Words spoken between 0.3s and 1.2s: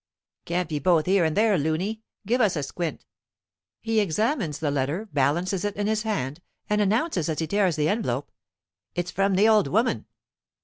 "Can't be both